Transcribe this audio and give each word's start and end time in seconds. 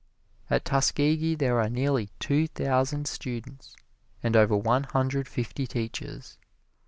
At 0.49 0.65
Tuskegee 0.65 1.35
there 1.35 1.61
are 1.61 1.69
nearly 1.69 2.09
two 2.19 2.47
thousand 2.47 3.05
students, 3.07 3.75
and 4.23 4.35
over 4.35 4.57
one 4.57 4.85
hundred 4.85 5.27
fifty 5.27 5.67
teachers. 5.67 6.39